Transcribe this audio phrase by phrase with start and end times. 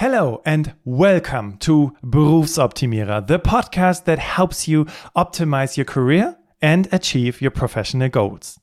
[0.00, 4.84] Hello and welcome to Berufsoptimierer, the podcast that helps you
[5.16, 8.60] optimize your career and achieve your professional goals.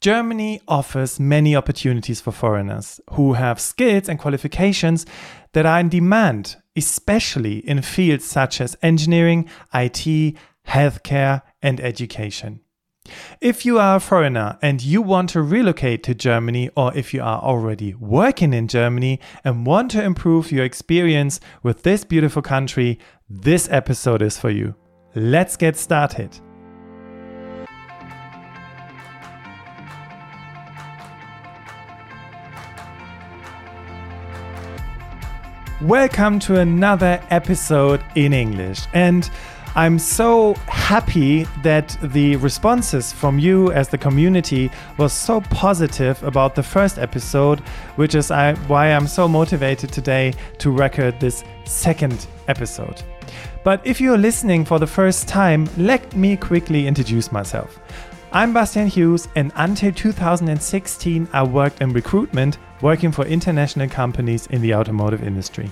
[0.00, 5.04] Germany offers many opportunities for foreigners who have skills and qualifications
[5.52, 10.34] that are in demand, especially in fields such as engineering, IT,
[10.66, 12.60] healthcare, and education.
[13.40, 17.22] If you are a foreigner and you want to relocate to Germany, or if you
[17.22, 22.98] are already working in Germany and want to improve your experience with this beautiful country,
[23.28, 24.74] this episode is for you.
[25.14, 26.38] Let's get started.
[35.80, 38.82] Welcome to another episode in English.
[38.92, 39.30] And
[39.74, 40.54] I'm so
[40.90, 44.68] happy that the responses from you as the community
[44.98, 47.60] was so positive about the first episode,
[47.94, 53.04] which is why I'm so motivated today to record this second episode.
[53.62, 57.78] But if you're listening for the first time, let me quickly introduce myself.
[58.32, 64.60] I'm Bastian Hughes, and until 2016, I worked in recruitment, working for international companies in
[64.60, 65.70] the automotive industry.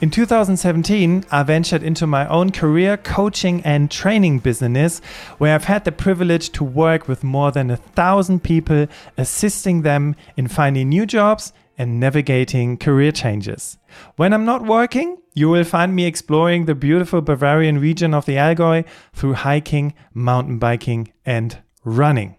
[0.00, 5.00] In 2017, I ventured into my own career coaching and training business,
[5.36, 8.86] where I've had the privilege to work with more than a thousand people,
[9.18, 13.76] assisting them in finding new jobs and navigating career changes.
[14.16, 18.36] When I'm not working, you will find me exploring the beautiful Bavarian region of the
[18.36, 22.36] Allgäu through hiking, mountain biking, and running.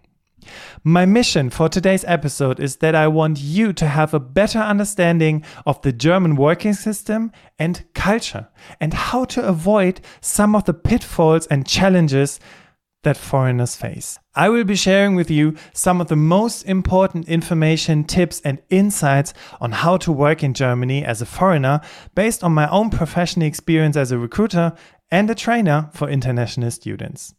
[0.84, 5.44] My mission for today's episode is that I want you to have a better understanding
[5.66, 8.48] of the German working system and culture
[8.80, 12.40] and how to avoid some of the pitfalls and challenges
[13.04, 14.20] that foreigners face.
[14.36, 19.34] I will be sharing with you some of the most important information, tips, and insights
[19.60, 21.82] on how to work in Germany as a foreigner
[22.16, 24.74] based on my own professional experience as a recruiter
[25.10, 27.34] and a trainer for international students.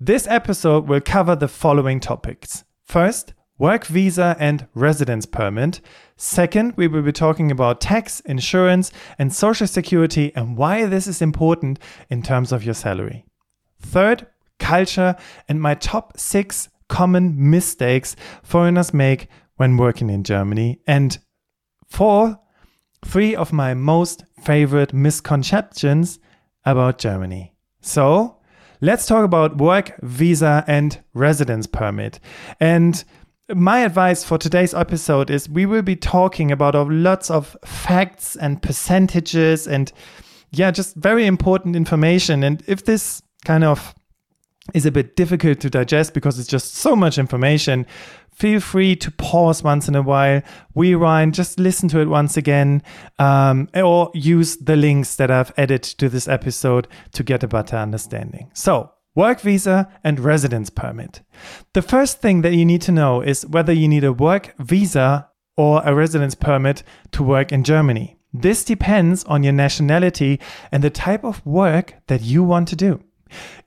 [0.00, 2.64] This episode will cover the following topics.
[2.84, 5.80] First, work visa and residence permit.
[6.16, 11.20] Second, we will be talking about tax, insurance, and social security and why this is
[11.20, 11.78] important
[12.08, 13.24] in terms of your salary.
[13.80, 14.26] Third,
[14.58, 15.16] culture
[15.48, 20.80] and my top six common mistakes foreigners make when working in Germany.
[20.86, 21.18] And
[21.86, 22.38] four,
[23.04, 26.18] three of my most favorite misconceptions
[26.64, 27.54] about Germany.
[27.80, 28.37] So,
[28.80, 32.20] let's talk about work, visa, and residence permit.
[32.60, 33.02] And
[33.54, 38.62] my advice for today's episode is we will be talking about lots of facts and
[38.62, 39.90] percentages and
[40.50, 42.42] yeah, just very important information.
[42.42, 43.94] And if this kind of
[44.74, 47.86] is a bit difficult to digest because it's just so much information,
[48.30, 50.42] feel free to pause once in a while,
[50.74, 52.82] rewind, just listen to it once again,
[53.18, 57.76] um, or use the links that I've added to this episode to get a better
[57.76, 58.50] understanding.
[58.54, 61.22] So, work visa and residence permit.
[61.74, 65.28] The first thing that you need to know is whether you need a work visa
[65.56, 68.16] or a residence permit to work in Germany.
[68.32, 70.38] This depends on your nationality
[70.70, 73.02] and the type of work that you want to do.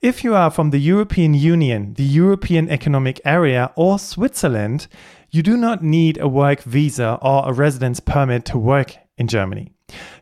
[0.00, 4.88] If you are from the European Union, the European Economic Area, or Switzerland,
[5.30, 9.72] you do not need a work visa or a residence permit to work in Germany.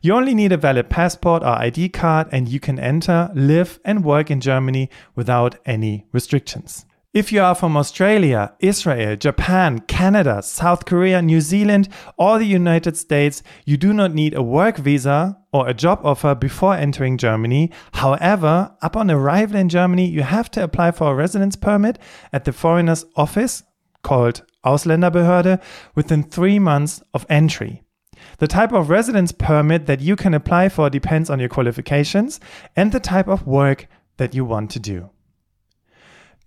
[0.03, 4.05] You only need a valid passport or ID card, and you can enter, live, and
[4.05, 6.87] work in Germany without any restrictions.
[7.13, 12.97] If you are from Australia, Israel, Japan, Canada, South Korea, New Zealand, or the United
[12.97, 17.73] States, you do not need a work visa or a job offer before entering Germany.
[17.95, 21.99] However, upon arrival in Germany, you have to apply for a residence permit
[22.33, 23.65] at the foreigner's office
[24.05, 25.61] called Ausländerbehörde
[25.97, 27.83] within three months of entry.
[28.39, 32.39] The type of residence permit that you can apply for depends on your qualifications
[32.77, 33.89] and the type of work
[34.19, 35.11] that you want to do.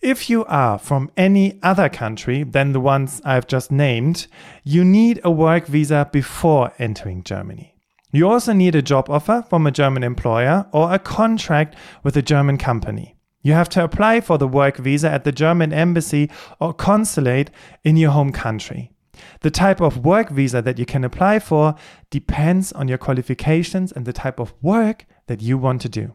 [0.04, 4.28] If you are from any other country than the ones I've just named,
[4.66, 7.74] you need a work visa before entering Germany.
[8.12, 12.22] You also need a job offer from a German employer or a contract with a
[12.22, 13.16] German company.
[13.44, 16.30] You have to apply for the work visa at the German embassy
[16.60, 17.50] or consulate
[17.86, 18.92] in your home country.
[19.40, 21.76] The type of work visa that you can apply for
[22.10, 26.14] depends on your qualifications and the type of work that you want to do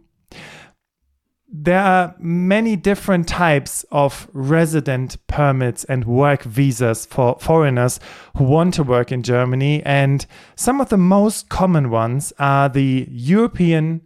[1.50, 7.98] there are many different types of resident permits and work visas for foreigners
[8.36, 9.82] who want to work in Germany.
[9.84, 14.02] And some of the most common ones are the European,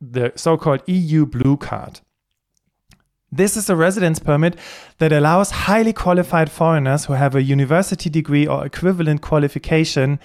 [0.00, 2.00] the so called EU Blue Card.
[3.30, 4.56] This is a residence permit
[4.98, 10.20] that allows highly qualified foreigners who have a university degree or equivalent qualification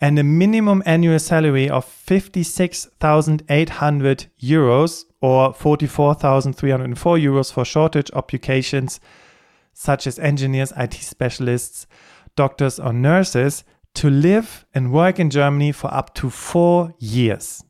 [0.00, 9.00] and a minimum annual salary of 56,800 euros or 44,304 euros for shortage occupations
[9.72, 11.86] such as engineers, IT specialists,
[12.36, 17.64] doctors, or nurses to live and work in Germany for up to four years.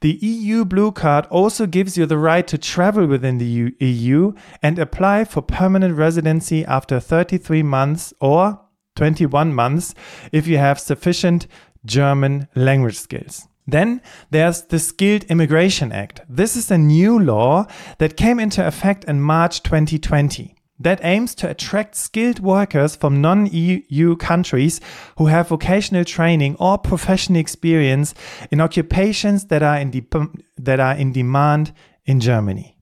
[0.00, 4.76] The EU Blue Card also gives you the right to travel within the EU and
[4.76, 8.60] apply for permanent residency after 33 months or
[8.96, 9.94] 21 months
[10.32, 11.46] if you have sufficient
[11.84, 13.46] German language skills.
[13.66, 16.20] Then there's the Skilled Immigration Act.
[16.28, 17.66] This is a new law
[17.98, 23.46] that came into effect in March 2020 that aims to attract skilled workers from non
[23.46, 24.80] EU countries
[25.16, 28.14] who have vocational training or professional experience
[28.50, 30.28] in occupations that are in, de-
[30.58, 31.72] that are in demand
[32.04, 32.76] in Germany.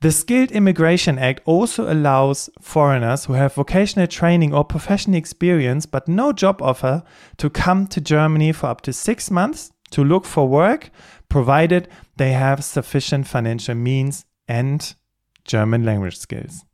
[0.00, 6.06] The Skilled Immigration Act also allows foreigners who have vocational training or professional experience but
[6.06, 7.02] no job offer
[7.38, 10.90] to come to Germany for up to six months to look for work,
[11.28, 14.94] provided they have sufficient financial means and
[15.44, 16.64] German language skills.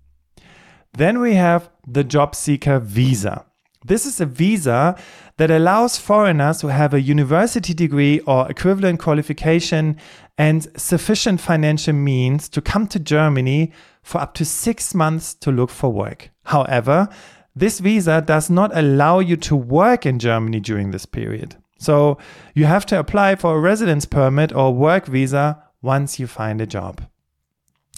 [0.94, 3.47] Then we have the job seeker visa.
[3.85, 4.97] This is a visa
[5.38, 9.97] that allows foreigners who have a university degree or equivalent qualification
[10.38, 13.73] and sufficient financial means to come to Germany
[14.03, 16.31] for up to six months to look for work.
[16.44, 17.08] However,
[17.56, 21.56] this visa does not allow you to work in Germany during this period.
[21.82, 22.19] So
[22.55, 26.67] you have to apply for a residence permit or work visa once you find a
[26.67, 27.02] job.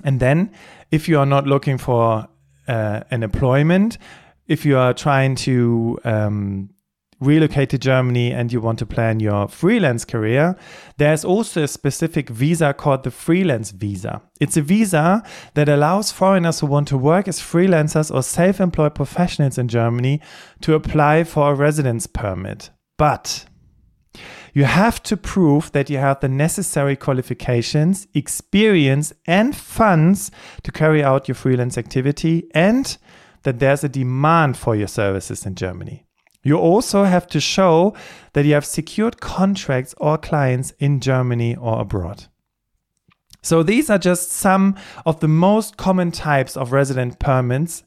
[0.02, 0.50] And then,
[0.90, 2.26] if you are not looking for
[2.66, 3.98] uh, an employment,
[4.48, 6.70] if you are trying to um,
[7.20, 10.56] relocate to Germany and you want to plan your freelance career,
[10.96, 14.22] there's also a specific visa called the freelance visa.
[14.40, 15.22] It's a visa
[15.54, 20.20] that allows foreigners who want to work as freelancers or self employed professionals in Germany
[20.62, 22.70] to apply for a residence permit.
[22.96, 23.46] But
[24.54, 30.30] you have to prove that you have the necessary qualifications, experience, and funds
[30.62, 32.96] to carry out your freelance activity and
[33.42, 36.06] that there's a demand for your services in Germany.
[36.44, 37.94] You also have to show
[38.34, 42.26] that you have secured contracts or clients in Germany or abroad.
[43.42, 47.82] So these are just some of the most common types of resident permits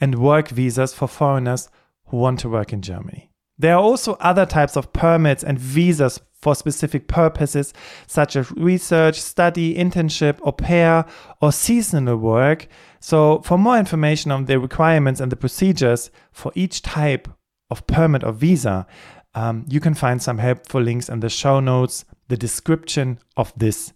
[0.00, 1.70] and work visas for foreigners
[2.06, 3.30] who want to work in Germany.
[3.58, 7.72] There are also other types of permits and visas for specific purposes,
[8.06, 11.06] such as research, study, internship, au pair,
[11.40, 12.68] or seasonal work.
[13.00, 17.28] So, for more information on the requirements and the procedures for each type
[17.70, 18.86] of permit or visa,
[19.34, 23.92] um, you can find some helpful links in the show notes, the description of this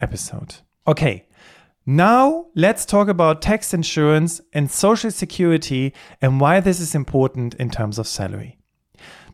[0.00, 0.56] episode.
[0.86, 1.26] Okay,
[1.86, 5.92] now let's talk about tax insurance and social security
[6.22, 8.58] and why this is important in terms of salary.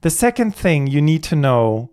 [0.02, 1.91] The second thing you need to know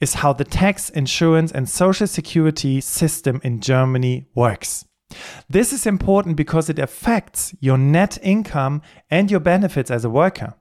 [0.00, 4.86] is how the tax, insurance, and social security system in Germany works.
[5.50, 10.54] This is important because it affects your net income and your benefits as a worker.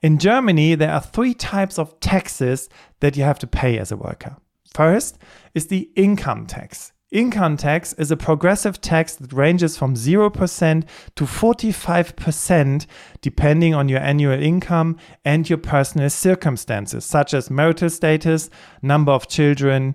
[0.00, 2.70] In Germany, there are three types of taxes
[3.00, 4.36] that you have to pay as a worker.
[4.72, 5.18] First
[5.54, 6.92] is the income tax.
[7.12, 12.86] Income tax is a progressive tax that ranges from 0% to 45%
[13.20, 18.48] depending on your annual income and your personal circumstances, such as marital status,
[18.80, 19.94] number of children,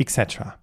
[0.00, 0.58] etc.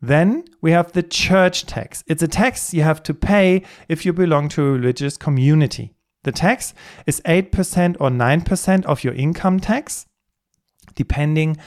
[0.00, 2.02] Then we have the church tax.
[2.06, 5.92] It's a tax you have to pay if you belong to a religious community.
[6.22, 6.72] The tax
[7.06, 10.06] is 8% or 9% of your income tax,
[10.94, 11.58] depending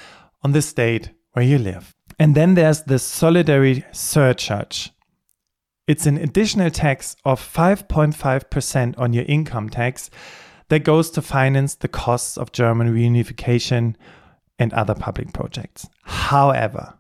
[0.41, 1.96] on the state where you live.
[2.19, 4.91] And then there's the solidarity surcharge.
[5.87, 10.09] It's an additional tax of 5.5% on your income tax
[10.69, 13.95] that goes to finance the costs of German reunification
[14.59, 15.87] and other public projects.
[16.03, 16.95] However,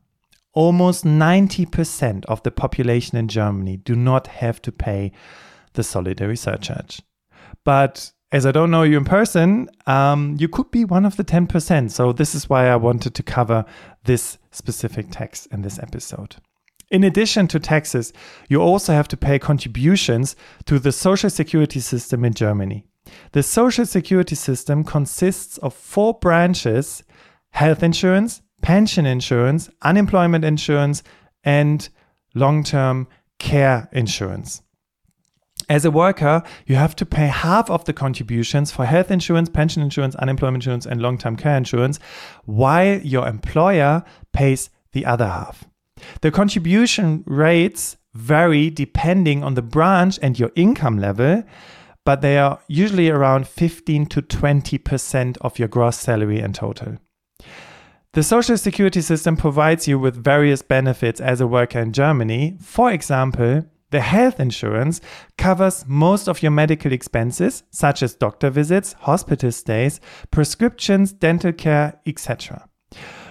[0.53, 5.11] almost 90% of the population in Germany do not have to pay
[5.73, 7.01] the solidarity surcharge.
[7.63, 11.23] But as I don't know you in person, um, you could be one of the
[11.23, 11.91] 10%.
[11.91, 13.65] So, this is why I wanted to cover
[14.03, 16.35] this specific tax in this episode.
[16.89, 18.13] In addition to taxes,
[18.47, 22.85] you also have to pay contributions to the social security system in Germany.
[23.31, 27.03] The social security system consists of four branches
[27.51, 31.01] health insurance, pension insurance, unemployment insurance,
[31.43, 31.89] and
[32.35, 33.07] long term
[33.39, 34.61] care insurance.
[35.69, 39.81] As a worker, you have to pay half of the contributions for health insurance, pension
[39.83, 41.99] insurance, unemployment insurance, and long term care insurance,
[42.45, 45.65] while your employer pays the other half.
[46.21, 51.43] The contribution rates vary depending on the branch and your income level,
[52.05, 56.97] but they are usually around 15 to 20% of your gross salary in total.
[58.13, 62.57] The social security system provides you with various benefits as a worker in Germany.
[62.61, 64.99] For example, the health insurance
[65.37, 69.99] covers most of your medical expenses, such as doctor visits, hospital stays,
[70.31, 72.67] prescriptions, dental care, etc.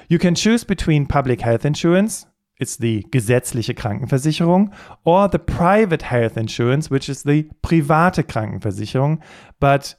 [0.08, 2.26] You can choose between public health insurance,
[2.58, 4.72] it's the gesetzliche Krankenversicherung,
[5.04, 9.20] or the private health insurance, which is the private Krankenversicherung.
[9.60, 9.94] But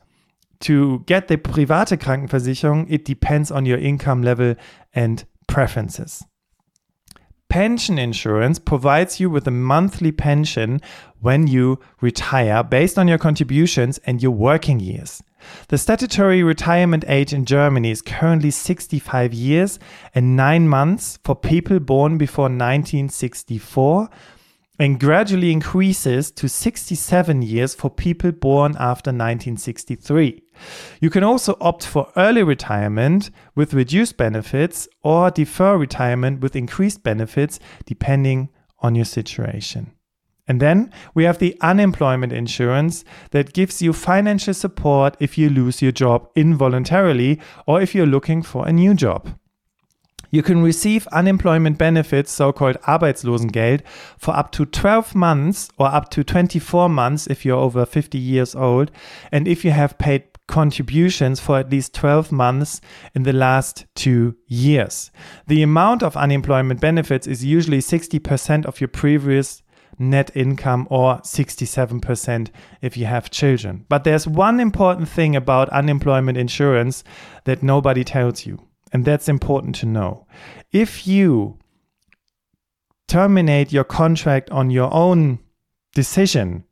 [0.61, 4.55] to get the private Krankenversicherung, it depends on your income level
[4.93, 6.23] and preferences.
[7.49, 10.81] Pension insurance provides you with a monthly pension
[11.21, 15.23] when you retire based on your contributions and your working years.
[15.69, 19.79] The statutory retirement age in Germany is currently 65 years
[20.13, 24.09] and 9 months for people born before 1964
[24.79, 30.43] and gradually increases to 67 years for people born after 1963.
[31.01, 37.03] You can also opt for early retirement with reduced benefits or defer retirement with increased
[37.03, 39.91] benefits depending on your situation.
[40.47, 45.81] And then we have the unemployment insurance that gives you financial support if you lose
[45.81, 49.37] your job involuntarily or if you're looking for a new job.
[50.29, 53.81] You can receive unemployment benefits, so called Arbeitslosengeld,
[54.17, 58.55] for up to 12 months or up to 24 months if you're over 50 years
[58.55, 58.91] old,
[59.31, 62.81] and if you have paid contributions for at least 12 months
[63.13, 65.11] in the last two years.
[65.47, 69.61] The amount of unemployment benefits is usually 60% of your previous
[69.99, 72.49] net income or 67%
[72.81, 73.85] if you have children.
[73.89, 77.03] But there's one important thing about unemployment insurance
[77.45, 78.66] that nobody tells you.
[78.93, 80.27] And that's important to know.
[80.71, 81.59] If you
[83.07, 85.39] terminate your contract on your own
[85.93, 86.63] decision,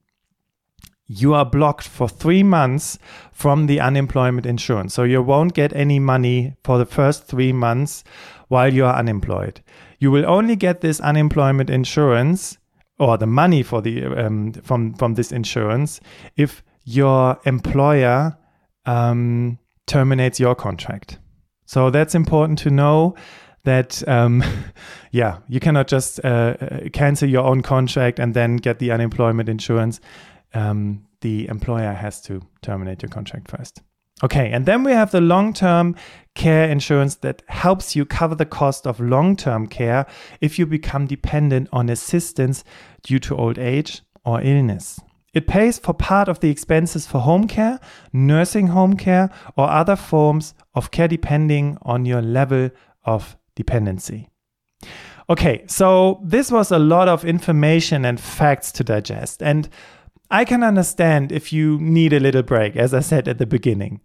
[1.07, 2.97] you are blocked for three months
[3.31, 4.93] from the unemployment insurance.
[4.93, 8.03] So you won't get any money for the first three months
[8.47, 9.61] while you are unemployed.
[9.99, 12.57] You will only get this unemployment insurance
[12.97, 15.99] or the money for the um, from from this insurance
[16.37, 18.37] if your employer
[18.85, 21.19] um, terminates your contract.
[21.65, 23.15] So that's important to know
[23.63, 24.43] that um,
[25.11, 29.49] yeah you cannot just uh, uh, cancel your own contract and then get the unemployment
[29.49, 29.99] insurance.
[30.53, 33.81] Um, the employer has to terminate your contract first.
[34.23, 35.95] Okay and then we have the long-term
[36.35, 40.05] care insurance that helps you cover the cost of long-term care
[40.39, 42.63] if you become dependent on assistance
[43.03, 44.99] due to old age or illness
[45.35, 47.79] it pays for part of the expenses for home care,
[48.13, 52.71] nursing home care, or other forms of care depending on your level
[53.03, 54.29] of dependency.
[55.29, 59.67] Okay, so this was a lot of information and facts to digest, and
[60.31, 64.01] I can understand if you need a little break, as I said at the beginning.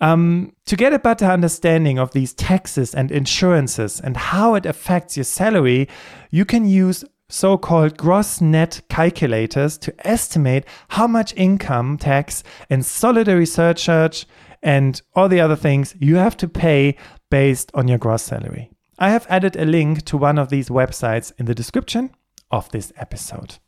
[0.00, 5.16] Um, to get a better understanding of these taxes and insurances and how it affects
[5.16, 5.88] your salary,
[6.30, 12.84] you can use so called gross net calculators to estimate how much income tax and
[12.84, 14.26] solidarity surcharge
[14.62, 16.96] and all the other things you have to pay
[17.30, 18.70] based on your gross salary.
[18.98, 22.10] I have added a link to one of these websites in the description
[22.50, 23.58] of this episode.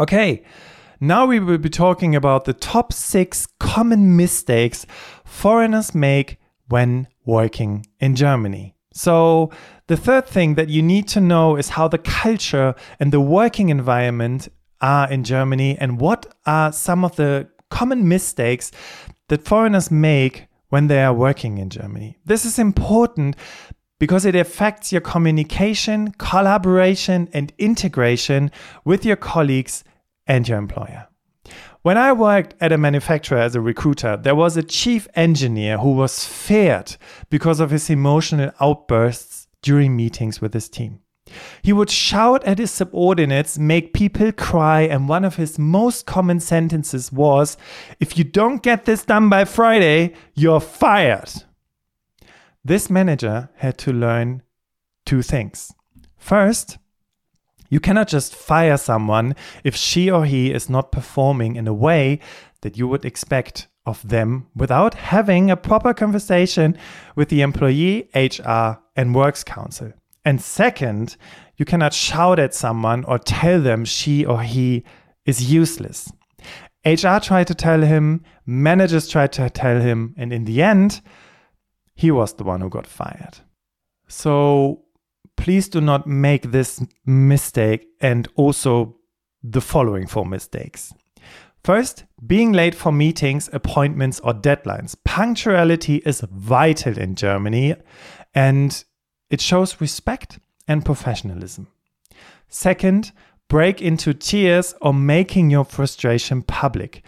[0.00, 0.42] Okay,
[1.00, 4.86] now we will be talking about the top six common mistakes
[5.24, 6.38] foreigners make
[6.68, 8.74] when working in Germany.
[8.92, 9.50] So,
[9.88, 13.68] the third thing that you need to know is how the culture and the working
[13.68, 14.48] environment
[14.80, 18.70] are in Germany and what are some of the common mistakes
[19.28, 22.16] that foreigners make when they are working in Germany.
[22.24, 23.36] This is important
[23.98, 28.50] because it affects your communication, collaboration, and integration
[28.84, 29.84] with your colleagues
[30.26, 31.08] and your employer.
[31.82, 35.94] When I worked at a manufacturer as a recruiter, there was a chief engineer who
[35.94, 36.96] was feared
[37.28, 41.00] because of his emotional outbursts during meetings with his team.
[41.60, 46.38] He would shout at his subordinates, make people cry, and one of his most common
[46.38, 47.56] sentences was,
[47.98, 51.32] If you don't get this done by Friday, you're fired.
[52.64, 54.42] This manager had to learn
[55.04, 55.72] two things.
[56.16, 56.78] First,
[57.72, 62.20] you cannot just fire someone if she or he is not performing in a way
[62.60, 66.76] that you would expect of them without having a proper conversation
[67.16, 69.90] with the employee, HR, and works council.
[70.22, 71.16] And second,
[71.56, 74.84] you cannot shout at someone or tell them she or he
[75.24, 76.12] is useless.
[76.84, 81.00] HR tried to tell him, managers tried to tell him, and in the end,
[81.94, 83.38] he was the one who got fired.
[84.08, 84.84] So
[85.42, 88.96] please do not make this mistake and also
[89.42, 90.94] the following four mistakes.
[91.64, 94.94] First, being late for meetings, appointments, or deadlines.
[95.04, 97.74] Punctuality is vital in Germany
[98.32, 98.84] and
[99.30, 101.66] it shows respect and professionalism.
[102.48, 103.10] Second,
[103.48, 107.02] break into tears or making your frustration public.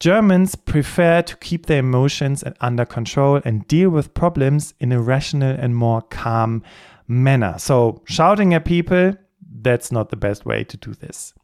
[0.00, 5.56] Germans prefer to keep their emotions under control and deal with problems in a rational
[5.58, 6.62] and more calm
[7.10, 7.56] manner.
[7.58, 9.14] So, shouting at people,
[9.60, 11.34] that's not the best way to do this.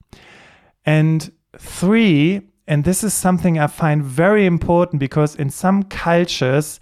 [0.87, 6.79] And three, and this is something I find very important because in some cultures,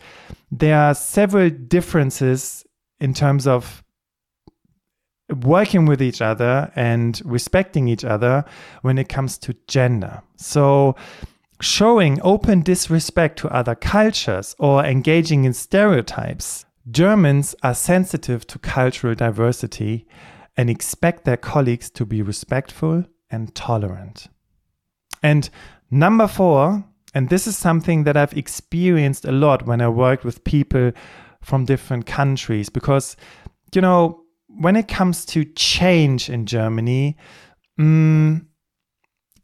[0.52, 2.64] there are several differences
[3.00, 3.82] in terms of
[5.42, 8.44] working with each other and respecting each other
[8.82, 10.22] when it comes to gender.
[10.36, 10.94] So,
[11.60, 16.66] showing open disrespect to other cultures or engaging in stereotypes.
[16.90, 20.06] Germans are sensitive to cultural diversity
[20.56, 24.28] and expect their colleagues to be respectful and tolerant.
[25.22, 25.48] And
[25.90, 30.44] number four, and this is something that I've experienced a lot when I worked with
[30.44, 30.92] people
[31.40, 33.16] from different countries, because,
[33.74, 37.16] you know, when it comes to change in Germany,
[37.78, 38.44] mm,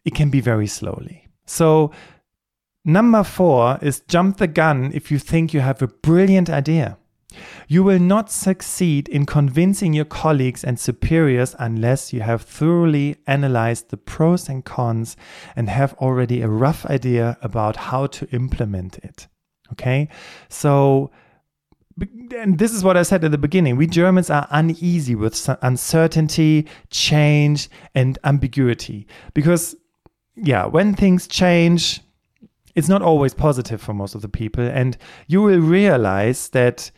[0.04, 1.28] it can be very slowly.
[1.46, 1.90] So,
[2.84, 6.96] number four is jump the gun if you think you have a brilliant idea.
[7.68, 13.90] You will not succeed in convincing your colleagues and superiors unless you have thoroughly analyzed
[13.90, 15.16] the pros and cons
[15.56, 19.28] and have already a rough idea about how to implement it.
[19.72, 20.08] Okay?
[20.48, 21.10] So,
[22.36, 23.76] and this is what I said at the beginning.
[23.76, 29.76] We Germans are uneasy with uncertainty, change, and ambiguity because,
[30.34, 32.00] yeah, when things change,
[32.74, 34.64] it's not always positive for most of the people.
[34.64, 34.96] And
[35.26, 36.90] you will realize that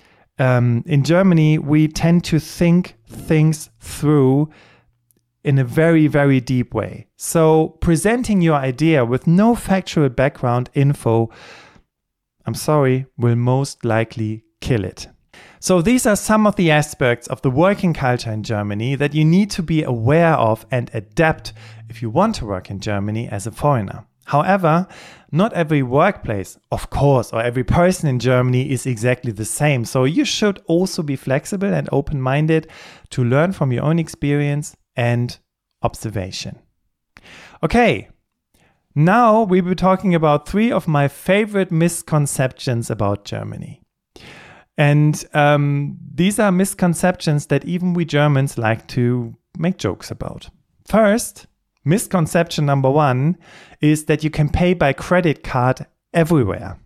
[0.43, 4.51] um, in Germany, we tend to think things through
[5.45, 7.07] in a very, very deep way.
[7.17, 11.31] So, presenting your idea with no factual background info,
[12.45, 15.07] I'm sorry, will most likely kill it.
[15.61, 19.25] So, these are some of the aspects of the working culture in Germany that you
[19.25, 21.53] need to be aware of and adapt
[21.89, 24.07] if you want to work in Germany as a foreigner.
[24.33, 24.87] However,
[25.31, 29.85] not every workplace, of course, or every person in Germany is exactly the same.
[29.85, 32.67] So you should also be flexible and open minded
[33.11, 35.39] to learn from your own experience and
[35.83, 36.59] observation.
[37.63, 38.09] Okay,
[38.95, 43.83] now we will be talking about three of my favorite misconceptions about Germany.
[44.79, 50.49] And um, these are misconceptions that even we Germans like to make jokes about.
[50.87, 51.49] First,
[51.85, 53.37] Misconception number one
[53.81, 56.79] is that you can pay by credit card everywhere.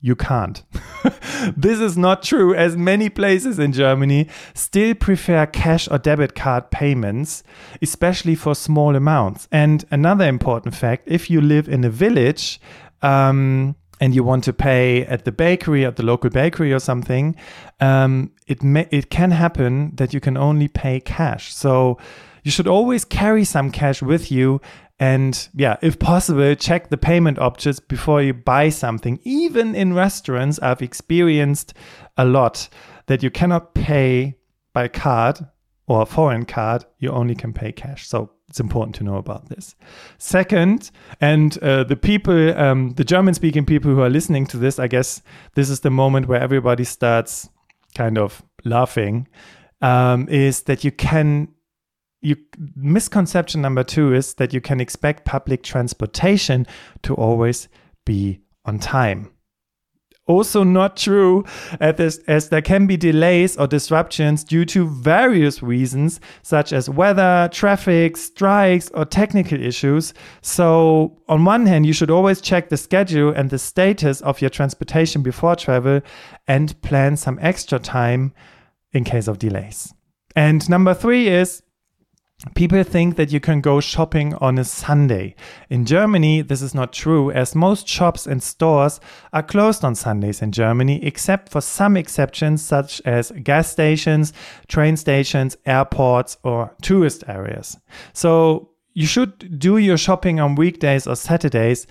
[0.00, 0.64] You can't.
[1.56, 6.72] this is not true, as many places in Germany still prefer cash or debit card
[6.72, 7.44] payments,
[7.80, 9.46] especially for small amounts.
[9.52, 12.60] And another important fact if you live in a village,
[13.02, 17.36] um, and you want to pay at the bakery, at the local bakery or something,
[17.78, 21.54] um, it may, it can happen that you can only pay cash.
[21.54, 21.98] So
[22.42, 24.60] you should always carry some cash with you
[24.98, 29.18] and yeah, if possible, check the payment options before you buy something.
[29.24, 31.74] Even in restaurants, I've experienced
[32.16, 32.68] a lot
[33.06, 34.36] that you cannot pay
[34.72, 35.44] by card
[35.86, 38.06] or foreign card, you only can pay cash.
[38.06, 39.74] So it's important to know about this.
[40.18, 44.78] Second, and uh, the people, um, the German speaking people who are listening to this,
[44.78, 45.20] I guess
[45.54, 47.48] this is the moment where everybody starts
[47.96, 49.26] kind of laughing,
[49.80, 51.48] um, is that you can
[52.22, 52.36] you
[52.76, 56.66] misconception number two is that you can expect public transportation
[57.02, 57.68] to always
[58.06, 59.30] be on time.
[60.28, 61.44] Also, not true,
[61.80, 67.50] as, as there can be delays or disruptions due to various reasons, such as weather,
[67.52, 70.14] traffic, strikes, or technical issues.
[70.40, 74.50] So, on one hand, you should always check the schedule and the status of your
[74.50, 76.02] transportation before travel
[76.46, 78.32] and plan some extra time
[78.92, 79.92] in case of delays.
[80.36, 81.64] And number three is
[82.56, 85.36] People think that you can go shopping on a Sunday.
[85.70, 88.98] In Germany, this is not true, as most shops and stores
[89.32, 94.32] are closed on Sundays in Germany, except for some exceptions, such as gas stations,
[94.66, 97.78] train stations, airports, or tourist areas.
[98.12, 101.86] So you should do your shopping on weekdays or Saturdays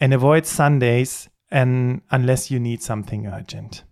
[0.00, 3.84] and avoid Sundays and unless you need something urgent.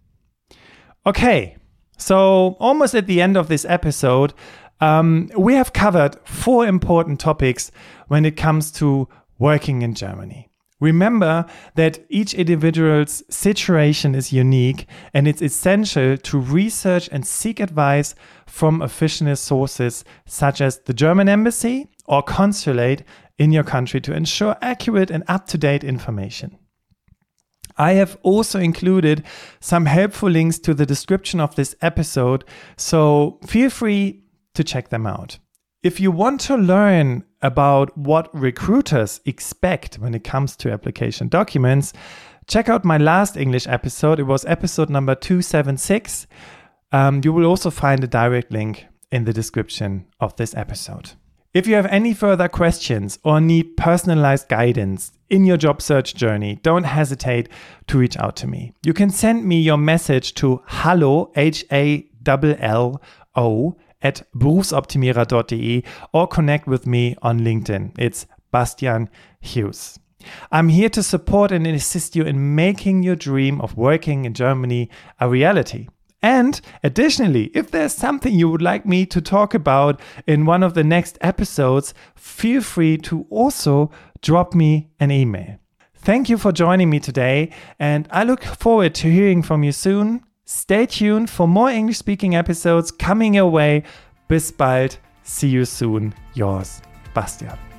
[1.06, 1.56] Okay,
[1.96, 4.34] so almost at the end of this episode,
[4.82, 7.70] um, we have covered four important topics
[8.08, 10.48] when it comes to working in Germany.
[10.80, 18.16] Remember that each individual's situation is unique and it's essential to research and seek advice
[18.48, 23.04] from official sources such as the German embassy or consulate
[23.38, 26.58] in your country to ensure accurate and up to date information.
[27.78, 29.24] I have also included
[29.60, 32.44] some helpful links to the description of this episode,
[32.76, 34.21] so feel free
[34.54, 35.38] to check them out.
[35.82, 41.92] If you want to learn about what recruiters expect when it comes to application documents,
[42.46, 44.20] check out my last English episode.
[44.20, 46.26] It was episode number 276.
[46.92, 51.12] Um, you will also find a direct link in the description of this episode.
[51.54, 56.60] If you have any further questions or need personalized guidance in your job search journey,
[56.62, 57.48] don't hesitate
[57.88, 58.72] to reach out to me.
[58.84, 63.02] You can send me your message to hallo, H A L L
[63.34, 67.92] O, at berufsoptimierer.de or connect with me on LinkedIn.
[67.98, 69.08] It's Bastian
[69.40, 69.98] Hughes.
[70.50, 74.88] I'm here to support and assist you in making your dream of working in Germany
[75.20, 75.88] a reality.
[76.22, 80.74] And additionally, if there's something you would like me to talk about in one of
[80.74, 85.58] the next episodes, feel free to also drop me an email.
[85.96, 90.24] Thank you for joining me today, and I look forward to hearing from you soon.
[90.54, 93.84] Stay tuned for more English speaking episodes coming your way.
[94.28, 94.98] Bis bald.
[95.22, 96.12] See you soon.
[96.34, 96.82] Yours,
[97.14, 97.71] Bastian.